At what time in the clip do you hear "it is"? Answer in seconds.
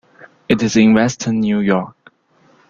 0.49-0.77